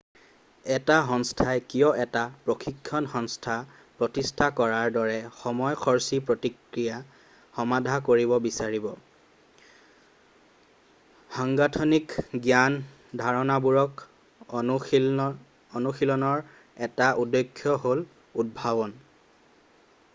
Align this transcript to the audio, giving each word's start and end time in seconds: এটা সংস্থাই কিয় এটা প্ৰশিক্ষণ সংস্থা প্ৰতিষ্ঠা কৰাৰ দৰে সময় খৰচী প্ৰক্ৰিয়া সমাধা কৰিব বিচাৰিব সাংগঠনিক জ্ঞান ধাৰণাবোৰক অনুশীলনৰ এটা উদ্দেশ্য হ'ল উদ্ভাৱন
এটা 0.77 0.95
সংস্থাই 1.09 1.57
কিয় 1.71 1.89
এটা 2.03 2.21
প্ৰশিক্ষণ 2.45 3.07
সংস্থা 3.15 3.57
প্ৰতিষ্ঠা 3.99 4.47
কৰাৰ 4.59 4.87
দৰে 4.95 5.17
সময় 5.41 5.77
খৰচী 5.81 6.19
প্ৰক্ৰিয়া 6.29 6.97
সমাধা 7.57 7.99
কৰিব 8.07 8.33
বিচাৰিব 8.47 8.87
সাংগঠনিক 11.37 12.17
জ্ঞান 12.49 12.79
ধাৰণাবোৰক 13.23 14.05
অনুশীলনৰ 14.63 16.43
এটা 16.89 17.13
উদ্দেশ্য 17.27 17.79
হ'ল 17.87 18.03
উদ্ভাৱন 18.45 18.97